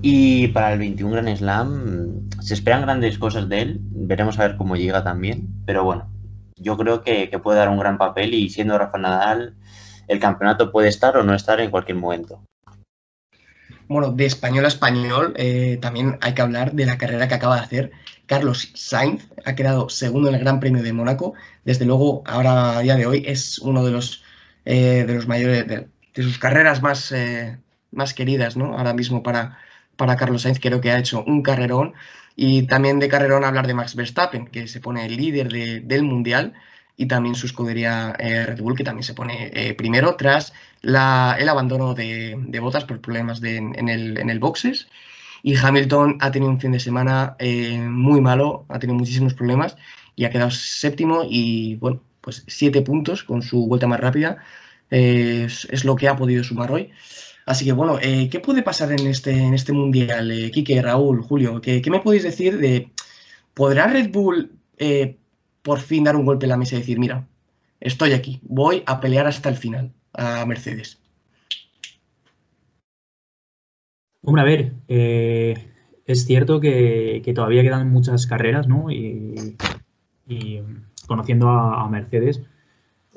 Y 0.01 0.49
para 0.49 0.73
el 0.75 0.79
21 0.79 1.11
Grand 1.11 1.37
Slam 1.37 2.31
se 2.41 2.55
esperan 2.55 2.83
grandes 2.83 3.19
cosas 3.19 3.49
de 3.49 3.63
él. 3.63 3.81
Veremos 3.81 4.39
a 4.39 4.47
ver 4.47 4.57
cómo 4.57 4.77
llega 4.77 5.03
también. 5.03 5.49
Pero 5.67 5.83
bueno, 5.83 6.09
yo 6.57 6.77
creo 6.77 7.03
que, 7.03 7.31
que 7.31 7.39
puede 7.41 7.59
dar 7.59 7.69
un 7.69 7.81
gran 7.81 7.99
papel 7.99 8.33
y 8.35 8.49
siendo 8.49 8.79
Rafa 8.79 8.99
Nadal, 8.99 9.57
el 10.07 10.21
campeonato 10.21 10.71
puede 10.71 10.89
estar 10.89 11.17
o 11.17 11.25
no 11.25 11.35
estar 11.35 11.61
en 11.61 11.73
cualquier 11.73 11.99
momento. 11.99 12.45
Bueno, 13.89 14.13
de 14.13 14.25
español 14.25 14.65
a 14.65 14.69
español, 14.69 15.35
eh, 15.37 15.79
también 15.81 16.19
hay 16.23 16.35
que 16.35 16.43
hablar 16.43 16.73
de 16.73 16.87
la 16.87 16.97
carrera 16.97 17.29
que 17.29 17.35
acaba 17.35 17.57
de 17.57 17.63
hacer 17.63 17.93
Carlos 18.27 18.71
Sainz. 18.75 19.29
Ha 19.45 19.55
quedado 19.55 19.89
segundo 19.91 20.29
en 20.29 20.35
el 20.37 20.41
Gran 20.41 20.61
Premio 20.61 20.83
de 20.83 20.93
Mónaco. 20.93 21.35
Desde 21.65 21.85
luego, 21.85 22.23
ahora 22.27 22.79
a 22.79 22.81
día 22.81 22.97
de 22.97 23.07
hoy 23.07 23.25
es 23.27 23.59
uno 23.59 23.85
de 23.85 23.93
los, 23.93 24.23
eh, 24.65 25.05
de 25.07 25.15
los 25.15 25.27
mayores, 25.29 25.67
de, 25.67 25.87
sus 26.15 26.39
carreras 26.39 26.83
más, 26.83 27.13
eh, 27.13 27.59
más 27.91 28.15
queridas, 28.15 28.57
¿no? 28.57 28.77
Ahora 28.79 28.95
mismo 28.95 29.23
para, 29.23 29.59
para 29.97 30.17
Carlos 30.17 30.43
Sainz, 30.43 30.61
creo 30.61 30.81
que 30.81 30.91
ha 30.91 30.99
hecho 30.99 31.23
un 31.27 31.43
carrerón. 31.43 31.95
Y 32.37 32.67
también 32.67 32.99
de 33.01 33.09
carrerón 33.09 33.45
hablar 33.45 33.67
de 33.67 33.75
Max 33.75 33.95
Verstappen, 33.95 34.47
que 34.47 34.67
se 34.67 34.81
pone 34.81 35.07
el 35.07 35.17
líder 35.17 35.49
del 35.85 36.03
Mundial 36.03 36.55
y 36.97 37.07
también 37.07 37.35
su 37.35 37.47
escudería 37.47 38.15
eh, 38.19 38.47
Red 38.47 38.61
Bull, 38.61 38.77
que 38.77 38.85
también 38.85 39.03
se 39.03 39.15
pone 39.15 39.51
eh, 39.53 39.75
primero 39.75 40.15
tras 40.17 40.53
el 40.83 40.97
abandono 41.49 41.95
de, 41.95 42.37
botas 42.61 42.85
por 42.85 43.01
problemas 43.01 43.43
en, 43.43 43.89
el, 43.89 44.39
boxes. 44.39 44.89
Y 45.43 45.57
Hamilton 45.57 46.19
ha 46.21 46.31
tenido 46.31 46.51
un 46.51 46.61
fin 46.61 46.73
de 46.73 46.81
semana 46.81 47.37
eh, 47.39 47.79
muy 47.79 48.21
malo, 48.21 48.65
ha 48.69 48.79
tenido 48.79 48.99
muchísimos 48.99 49.35
problemas 49.35 49.77
y 50.17 50.25
ha 50.25 50.31
quedado 50.31 50.51
séptimo 50.51 51.23
y, 51.29 51.77
bueno, 51.77 52.03
pues 52.21 52.45
siete 52.47 52.83
puntos 52.83 53.25
con 53.25 53.43
su 53.43 53.67
vuelta 53.67 53.87
más 53.87 54.01
rápida. 54.01 54.39
Es, 54.91 55.85
lo 55.85 55.97
que 55.97 56.09
ha 56.09 56.17
podido 56.17 56.45
sumar 56.45 56.71
hoy. 56.71 56.91
Así 57.47 57.65
que, 57.65 57.73
bueno, 57.73 57.99
¿qué 57.99 58.41
puede 58.41 58.63
pasar 58.63 58.93
en 58.93 59.07
este, 59.07 59.33
en 59.33 59.55
este 59.55 59.73
mundial? 59.73 60.51
Quique, 60.53 60.81
Raúl, 60.81 61.23
Julio, 61.23 61.61
¿qué, 61.61 61.83
¿qué, 61.83 61.91
me 61.91 62.01
podéis 62.01 62.23
decir 62.23 62.59
de... 62.59 62.91
¿Podrá 63.55 63.87
Red 63.87 64.11
Bull 64.11 64.53
por 65.65 65.81
fin 65.81 66.05
dar 66.05 66.15
un 66.15 66.27
golpe 66.27 66.45
en 66.45 66.51
la 66.51 66.59
mesa 66.59 66.77
y 66.77 66.81
decir, 66.81 66.99
mira, 66.99 67.27
estoy 67.81 68.13
aquí, 68.13 68.39
voy 68.43 68.83
a 68.87 69.01
pelear 69.01 69.27
hasta 69.27 69.49
el 69.49 69.57
final 69.57 69.93
a 70.13 70.45
Mercedes. 70.45 70.99
Hombre, 74.23 74.43
a 74.43 74.45
ver, 74.45 74.73
eh, 74.89 75.55
es 76.05 76.27
cierto 76.27 76.61
que, 76.61 77.33
todavía 77.35 77.63
quedan 77.63 77.91
muchas 77.91 78.27
carreras, 78.27 78.69
¿no? 78.69 78.91
Y, 78.91 79.57
conociendo 81.07 81.49
a, 81.49 81.89
Mercedes, 81.89 82.43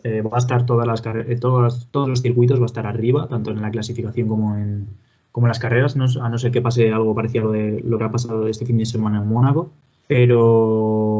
eh, 0.03 0.21
va 0.21 0.37
a 0.37 0.39
estar 0.39 0.65
todas 0.65 0.87
las 0.87 1.05
eh, 1.05 1.37
todos, 1.39 1.89
todos 1.91 2.07
los 2.07 2.21
circuitos, 2.21 2.59
va 2.59 2.63
a 2.63 2.67
estar 2.67 2.87
arriba, 2.87 3.27
tanto 3.27 3.51
en 3.51 3.61
la 3.61 3.71
clasificación 3.71 4.27
como 4.27 4.55
en, 4.55 4.87
como 5.33 5.47
en 5.47 5.49
las 5.49 5.59
carreras, 5.59 5.95
a 5.95 6.29
no 6.29 6.37
ser 6.37 6.51
que 6.51 6.61
pase 6.61 6.93
algo 6.93 7.13
parecido 7.13 7.49
a 7.49 7.53
de 7.53 7.81
lo 7.83 7.97
que 7.97 8.03
ha 8.05 8.11
pasado 8.11 8.47
este 8.47 8.65
fin 8.65 8.77
de 8.77 8.85
semana 8.85 9.17
en 9.17 9.27
Mónaco. 9.27 9.71
Pero, 10.07 11.16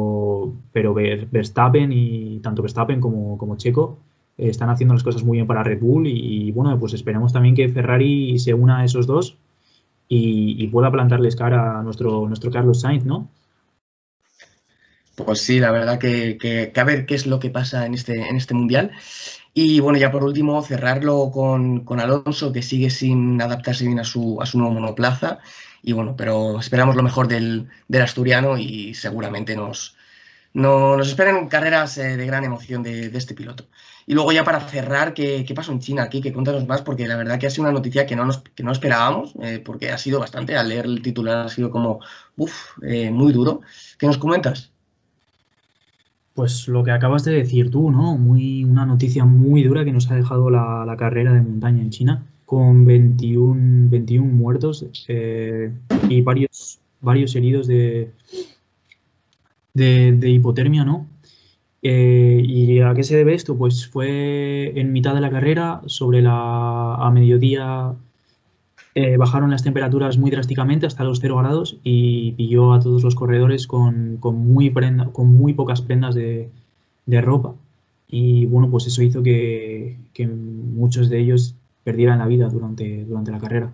pero 0.77 0.93
Verstappen 0.93 1.91
y 1.91 2.39
tanto 2.39 2.61
Verstappen 2.61 3.01
como, 3.01 3.35
como 3.39 3.57
Checo 3.57 3.97
eh, 4.37 4.49
están 4.49 4.69
haciendo 4.69 4.93
las 4.93 5.01
cosas 5.01 5.23
muy 5.23 5.39
bien 5.39 5.47
para 5.47 5.63
Red 5.63 5.79
Bull 5.79 6.05
y, 6.05 6.51
bueno, 6.51 6.77
pues 6.77 6.93
esperemos 6.93 7.33
también 7.33 7.55
que 7.55 7.67
Ferrari 7.67 8.37
se 8.37 8.53
una 8.53 8.81
a 8.81 8.85
esos 8.85 9.07
dos 9.07 9.37
y, 10.07 10.67
pueda 10.67 10.91
plantarles 10.91 11.35
cara 11.35 11.79
a 11.79 11.81
nuestro, 11.81 12.27
nuestro 12.27 12.51
Carlos 12.51 12.81
Sainz, 12.81 13.05
¿no? 13.05 13.27
Pues 15.15 15.41
sí, 15.41 15.59
la 15.59 15.71
verdad 15.71 15.97
que, 15.97 16.37
que, 16.37 16.71
a 16.79 16.83
ver 16.83 17.07
qué 17.07 17.15
es 17.15 17.25
lo 17.25 17.39
que 17.39 17.49
pasa 17.49 17.87
en 17.87 17.95
este, 17.95 18.29
en 18.29 18.35
este 18.35 18.53
mundial. 18.53 18.91
Y 19.55 19.79
bueno, 19.79 19.97
ya 19.97 20.11
por 20.11 20.23
último, 20.23 20.61
cerrarlo 20.61 21.31
con, 21.31 21.85
con 21.85 21.99
Alonso, 21.99 22.53
que 22.53 22.61
sigue 22.61 22.91
sin 22.91 23.41
adaptarse 23.41 23.83
bien 23.87 23.99
a 23.99 24.03
su, 24.03 24.39
a 24.39 24.45
su 24.45 24.59
nuevo 24.59 24.75
monoplaza. 24.75 25.39
Y 25.81 25.93
bueno, 25.93 26.15
pero 26.15 26.59
esperamos 26.59 26.95
lo 26.95 27.01
mejor 27.01 27.27
del, 27.27 27.67
asturiano 27.99 28.59
y 28.59 28.93
seguramente 28.93 29.55
nos, 29.55 29.96
nos 30.57 31.07
esperen 31.07 31.47
carreras 31.47 31.99
eh, 31.99 32.17
de 32.17 32.25
gran 32.25 32.43
emoción 32.43 32.81
de, 32.81 33.15
este 33.15 33.35
piloto. 33.35 33.65
Y 34.07 34.15
luego 34.15 34.31
ya 34.31 34.43
para 34.43 34.59
cerrar, 34.61 35.13
¿qué, 35.13 35.45
¿qué, 35.47 35.53
pasó 35.53 35.71
en 35.71 35.79
China 35.79 36.01
aquí? 36.01 36.19
Que 36.19 36.33
cuéntanos 36.33 36.65
más, 36.65 36.81
porque 36.81 37.07
la 37.07 37.15
verdad 37.15 37.37
que 37.37 37.45
ha 37.45 37.51
sido 37.51 37.65
una 37.65 37.73
noticia 37.73 38.07
que 38.07 38.15
no, 38.15 38.25
nos, 38.25 38.39
que 38.39 38.63
no 38.63 38.71
esperábamos, 38.71 39.33
eh, 39.43 39.61
porque 39.63 39.91
ha 39.91 39.99
sido 39.99 40.19
bastante, 40.19 40.57
al 40.57 40.69
leer 40.69 40.85
el 40.85 41.03
titular 41.03 41.45
ha 41.45 41.49
sido 41.49 41.69
como, 41.69 41.99
uff, 42.37 42.75
eh, 42.81 43.11
muy 43.11 43.33
duro. 43.33 43.61
¿Qué 43.99 44.07
nos 44.07 44.17
comentas? 44.17 44.71
Pues 46.33 46.67
lo 46.67 46.83
que 46.83 46.91
acabas 46.91 47.23
de 47.23 47.33
decir 47.33 47.69
tú, 47.69 47.91
¿no? 47.91 48.17
Muy, 48.17 48.63
una 48.63 48.87
noticia 48.87 49.25
muy 49.25 49.63
dura 49.63 49.85
que 49.85 49.91
nos 49.91 50.09
ha 50.09 50.15
dejado 50.15 50.49
la, 50.49 50.85
la 50.87 50.97
carrera 50.97 51.33
de 51.33 51.41
montaña 51.41 51.83
en 51.83 51.91
China 51.91 52.25
con 52.47 52.83
21, 52.83 53.89
21 53.91 54.25
muertos 54.25 54.87
y 56.09 56.21
varios, 56.21 56.79
varios 57.01 57.35
heridos 57.35 57.67
de, 57.67 58.11
de, 59.77 60.29
hipotermia, 60.29 60.83
¿no? 60.83 61.07
Eh, 61.81 62.41
¿Y 62.43 62.79
a 62.81 62.93
qué 62.93 63.03
se 63.03 63.15
debe 63.15 63.33
esto? 63.33 63.57
Pues 63.57 63.87
fue 63.87 64.73
en 64.79 64.91
mitad 64.91 65.13
de 65.13 65.21
la 65.21 65.29
carrera, 65.29 65.81
sobre 65.85 66.21
la, 66.21 66.95
a 66.95 67.11
mediodía 67.11 67.93
eh, 68.95 69.15
bajaron 69.17 69.51
las 69.51 69.63
temperaturas 69.63 70.17
muy 70.17 70.31
drásticamente 70.31 70.87
hasta 70.87 71.03
los 71.03 71.19
0 71.19 71.37
grados 71.37 71.77
y 71.83 72.31
pilló 72.33 72.73
a 72.73 72.79
todos 72.79 73.03
los 73.03 73.13
corredores 73.13 73.67
con, 73.67 74.17
con 74.17 74.35
muy, 74.37 74.73
con 75.13 75.27
muy 75.35 75.53
pocas 75.53 75.81
prendas 75.81 76.15
de, 76.15 76.49
de, 77.05 77.21
ropa. 77.21 77.53
Y 78.07 78.47
bueno, 78.47 78.71
pues 78.71 78.87
eso 78.87 79.03
hizo 79.03 79.21
que, 79.21 79.97
que 80.13 80.27
muchos 80.27 81.09
de 81.09 81.19
ellos 81.19 81.55
perdieran 81.83 82.19
la 82.19 82.27
vida 82.27 82.49
durante, 82.49 83.05
durante 83.05 83.31
la 83.31 83.39
carrera. 83.39 83.71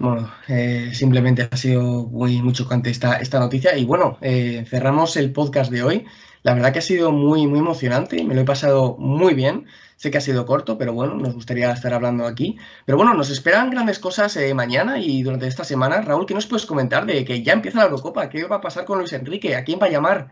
Bueno, 0.00 0.32
eh, 0.48 0.92
simplemente 0.94 1.46
ha 1.50 1.56
sido 1.58 2.06
muy, 2.06 2.40
muy 2.40 2.54
chocante 2.54 2.88
esta, 2.88 3.16
esta 3.18 3.38
noticia. 3.38 3.76
Y 3.76 3.84
bueno, 3.84 4.16
eh, 4.22 4.64
cerramos 4.66 5.14
el 5.18 5.30
podcast 5.30 5.70
de 5.70 5.82
hoy. 5.82 6.06
La 6.42 6.54
verdad 6.54 6.72
que 6.72 6.78
ha 6.78 6.82
sido 6.82 7.12
muy, 7.12 7.46
muy 7.46 7.58
emocionante. 7.58 8.24
Me 8.24 8.34
lo 8.34 8.40
he 8.40 8.44
pasado 8.46 8.96
muy 8.98 9.34
bien. 9.34 9.66
Sé 9.96 10.10
que 10.10 10.16
ha 10.16 10.22
sido 10.22 10.46
corto, 10.46 10.78
pero 10.78 10.94
bueno, 10.94 11.16
nos 11.16 11.34
gustaría 11.34 11.70
estar 11.70 11.92
hablando 11.92 12.26
aquí. 12.26 12.56
Pero 12.86 12.96
bueno, 12.96 13.12
nos 13.12 13.28
esperan 13.28 13.68
grandes 13.68 13.98
cosas 13.98 14.34
eh, 14.38 14.54
mañana 14.54 14.98
y 14.98 15.22
durante 15.22 15.46
esta 15.46 15.64
semana. 15.64 16.00
Raúl, 16.00 16.24
¿qué 16.24 16.32
nos 16.32 16.46
puedes 16.46 16.64
comentar 16.64 17.04
de 17.04 17.22
que 17.26 17.42
ya 17.42 17.52
empieza 17.52 17.80
la 17.80 17.84
Eurocopa? 17.84 18.30
¿Qué 18.30 18.44
va 18.44 18.56
a 18.56 18.60
pasar 18.62 18.86
con 18.86 18.98
Luis 19.00 19.12
Enrique? 19.12 19.54
¿A 19.54 19.64
quién 19.64 19.78
va 19.82 19.86
a 19.86 19.90
llamar? 19.90 20.30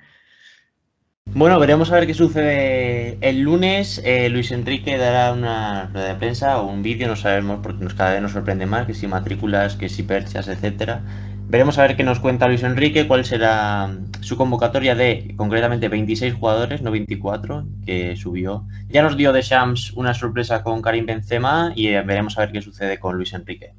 Bueno, 1.38 1.60
veremos 1.60 1.92
a 1.92 1.94
ver 1.94 2.08
qué 2.08 2.14
sucede 2.14 3.16
el 3.20 3.42
lunes. 3.42 4.02
Eh, 4.04 4.28
Luis 4.28 4.50
Enrique 4.50 4.98
dará 4.98 5.32
una 5.32 5.88
rueda 5.92 6.08
de 6.08 6.14
prensa 6.16 6.60
o 6.60 6.66
un 6.66 6.82
vídeo, 6.82 7.06
no 7.06 7.14
sabemos, 7.14 7.60
porque 7.62 7.84
nos, 7.84 7.94
cada 7.94 8.14
vez 8.14 8.22
nos 8.22 8.32
sorprende 8.32 8.66
más, 8.66 8.88
que 8.88 8.94
si 8.94 9.06
matrículas, 9.06 9.76
que 9.76 9.88
si 9.88 10.02
perchas, 10.02 10.48
etcétera. 10.48 11.00
Veremos 11.46 11.78
a 11.78 11.82
ver 11.82 11.96
qué 11.96 12.02
nos 12.02 12.18
cuenta 12.18 12.48
Luis 12.48 12.64
Enrique, 12.64 13.06
cuál 13.06 13.24
será 13.24 13.88
su 14.20 14.36
convocatoria 14.36 14.96
de 14.96 15.32
concretamente 15.36 15.88
26 15.88 16.34
jugadores, 16.34 16.82
no 16.82 16.90
24, 16.90 17.64
que 17.86 18.16
subió. 18.16 18.66
Ya 18.88 19.04
nos 19.04 19.16
dio 19.16 19.32
de 19.32 19.42
Shams 19.42 19.92
una 19.92 20.14
sorpresa 20.14 20.64
con 20.64 20.82
Karim 20.82 21.06
Benzema 21.06 21.72
y 21.76 21.86
eh, 21.86 22.02
veremos 22.02 22.36
a 22.36 22.40
ver 22.40 22.50
qué 22.50 22.62
sucede 22.62 22.98
con 22.98 23.14
Luis 23.14 23.32
Enrique. 23.32 23.76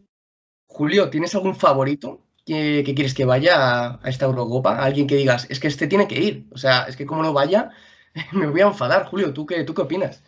Julio, 0.65 1.09
¿tienes 1.09 1.35
algún 1.35 1.55
favorito? 1.55 2.21
Que, 2.49 2.93
quieres 2.95 3.13
que 3.13 3.25
vaya 3.25 3.99
a, 4.01 4.09
esta 4.09 4.25
Eurocopa, 4.25 4.83
alguien 4.83 5.07
que 5.07 5.15
digas, 5.15 5.45
es 5.49 5.59
que 5.59 5.67
este 5.67 5.87
tiene 5.87 6.07
que 6.07 6.19
ir. 6.19 6.45
O 6.51 6.57
sea, 6.57 6.83
es 6.83 6.95
que 6.95 7.05
como 7.05 7.23
no 7.23 7.33
vaya, 7.33 7.69
me 8.31 8.47
voy 8.47 8.61
a 8.61 8.67
enfadar. 8.67 9.05
Julio, 9.05 9.33
¿tú 9.33 9.45
qué, 9.45 9.63
tú 9.63 9.73
qué 9.73 9.81
opinas? 9.83 10.23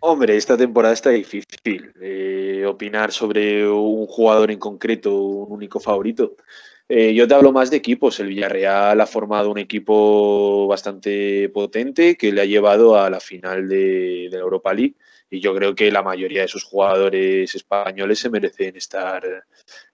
Hombre, 0.00 0.36
esta 0.36 0.56
temporada 0.56 0.94
está 0.94 1.10
difícil 1.10 1.92
eh, 2.00 2.64
opinar 2.66 3.12
sobre 3.12 3.68
un 3.68 4.06
jugador 4.06 4.50
en 4.50 4.58
concreto, 4.58 5.14
un 5.14 5.52
único 5.52 5.78
favorito. 5.78 6.36
Eh, 6.88 7.14
yo 7.14 7.28
te 7.28 7.34
hablo 7.34 7.52
más 7.52 7.70
de 7.70 7.76
equipos. 7.76 8.18
El 8.18 8.28
Villarreal 8.28 9.00
ha 9.00 9.06
formado 9.06 9.50
un 9.50 9.58
equipo 9.58 10.66
bastante 10.66 11.48
potente 11.50 12.16
que 12.16 12.32
le 12.32 12.40
ha 12.40 12.46
llevado 12.46 12.98
a 12.98 13.10
la 13.10 13.20
final 13.20 13.68
de, 13.68 14.28
la 14.32 14.38
Europa 14.38 14.72
League 14.74 14.94
y 15.30 15.38
yo 15.38 15.54
creo 15.54 15.74
que 15.74 15.92
la 15.92 16.02
mayoría 16.02 16.42
de 16.42 16.48
sus 16.48 16.64
jugadores 16.64 17.54
españoles 17.54 18.18
se 18.18 18.30
merecen 18.30 18.76
estar, 18.76 19.22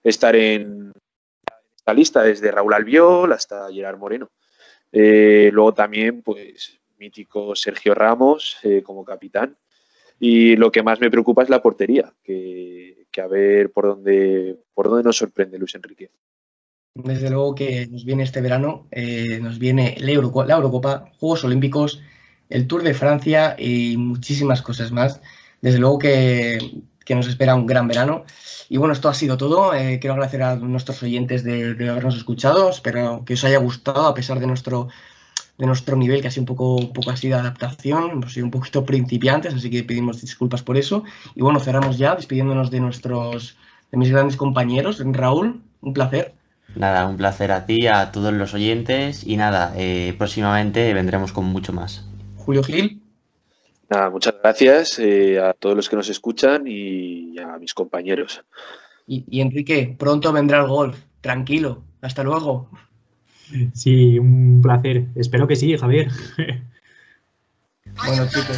estar 0.03 0.35
en, 0.35 0.93
la 1.87 1.93
lista, 1.93 2.21
desde 2.21 2.51
Raúl 2.51 2.73
Albiol 2.73 3.31
hasta 3.31 3.71
Gerard 3.71 3.97
Moreno. 3.97 4.29
Eh, 4.91 5.49
luego 5.53 5.73
también, 5.73 6.21
pues, 6.21 6.79
mítico 6.97 7.55
Sergio 7.55 7.95
Ramos 7.95 8.57
eh, 8.63 8.83
como 8.83 9.05
capitán. 9.05 9.57
Y 10.19 10.55
lo 10.55 10.71
que 10.71 10.83
más 10.83 10.99
me 10.99 11.11
preocupa 11.11 11.43
es 11.43 11.49
la 11.49 11.61
portería, 11.61 12.13
que, 12.23 13.05
que 13.11 13.21
a 13.21 13.27
ver 13.27 13.71
por 13.71 13.85
dónde, 13.85 14.57
por 14.73 14.89
dónde 14.89 15.03
nos 15.03 15.17
sorprende 15.17 15.59
Luis 15.59 15.75
Enrique. 15.75 16.11
Desde 16.95 17.29
luego 17.29 17.53
que 17.53 17.87
nos 17.87 18.03
viene 18.03 18.23
este 18.23 18.41
verano, 18.41 18.87
eh, 18.89 19.39
nos 19.39 19.59
viene 19.59 19.95
la, 19.99 20.11
Euroco 20.11 20.43
la 20.43 20.55
Eurocopa, 20.55 21.11
Juegos 21.19 21.43
Olímpicos, 21.43 22.01
el 22.49 22.65
Tour 22.65 22.81
de 22.81 22.95
Francia 22.95 23.55
y 23.57 23.95
muchísimas 23.97 24.63
cosas 24.63 24.91
más. 24.91 25.21
Desde 25.61 25.77
luego 25.77 25.99
que, 25.99 26.57
que 27.07 27.15
nos 27.15 27.27
espera 27.27 27.55
un 27.55 27.65
gran 27.65 27.87
verano. 27.87 28.25
Y 28.69 28.77
bueno, 28.77 28.93
esto 28.93 29.07
ha 29.07 29.13
sido 29.13 29.37
todo. 29.37 29.73
Eh, 29.73 29.97
quiero 29.99 30.13
agradecer 30.13 30.43
a 30.43 30.57
nuestros 30.57 31.01
oyentes 31.01 31.43
de, 31.43 31.73
de, 31.73 31.89
habernos 31.89 32.17
escuchado. 32.17 32.69
Espero 32.69 33.23
que 33.25 33.35
os 33.35 33.43
haya 33.45 33.59
gustado 33.59 34.05
a 34.07 34.13
pesar 34.13 34.41
de 34.41 34.47
nuestro, 34.47 34.89
de 35.57 35.65
nuestro 35.65 35.95
nivel, 35.95 36.21
que 36.21 36.27
ha 36.27 36.31
sido 36.31 36.41
un 36.41 36.47
poco, 36.47 36.75
un 36.75 36.91
poco 36.91 37.11
así 37.11 37.29
de 37.29 37.35
adaptación. 37.35 38.11
Hemos 38.11 38.33
sido 38.33 38.45
un 38.45 38.51
poquito 38.51 38.83
principiantes, 38.83 39.53
así 39.53 39.69
que 39.69 39.83
pedimos 39.83 40.19
disculpas 40.19 40.63
por 40.63 40.75
eso. 40.75 41.05
Y 41.33 41.41
bueno, 41.41 41.61
cerramos 41.61 41.97
ya 41.97 42.13
despidiéndonos 42.13 42.69
de 42.71 42.81
nuestros 42.81 43.55
de 43.89 43.97
mis 43.97 44.11
grandes 44.11 44.35
compañeros. 44.35 45.01
Raúl, 45.01 45.61
un 45.79 45.93
placer. 45.93 46.33
Nada, 46.75 47.07
un 47.07 47.15
placer 47.15 47.53
a 47.53 47.65
ti, 47.65 47.87
a 47.87 48.11
todos 48.11 48.33
los 48.33 48.53
oyentes 48.53 49.25
y 49.25 49.37
nada, 49.37 49.73
eh, 49.77 50.13
próximamente 50.17 50.93
vendremos 50.93 51.31
con 51.31 51.45
mucho 51.45 51.71
más. 51.71 52.05
Julio 52.35 52.63
Gil. 52.63 53.06
Nada, 53.89 54.09
muchas 54.09 54.35
gracias 54.41 54.99
eh, 54.99 55.39
a 55.39 55.53
todos 55.53 55.75
los 55.75 55.87
que 55.87 55.95
nos 55.95 56.09
escuchan 56.09 56.65
y 56.67 57.39
a 57.39 57.57
mis 57.57 57.73
compañeros. 57.73 58.43
Y, 59.05 59.23
y, 59.29 59.41
Enrique, 59.41 59.95
pronto 59.97 60.33
vendrá 60.33 60.59
el 60.59 60.67
golf. 60.67 60.99
Tranquilo. 61.21 61.83
Hasta 62.01 62.23
luego. 62.23 62.69
Sí, 63.73 64.19
un 64.19 64.61
placer. 64.61 65.05
Espero 65.15 65.47
que 65.47 65.55
sí, 65.55 65.77
Javier. 65.77 66.09
bueno, 68.05 68.27
chicos. 68.27 68.57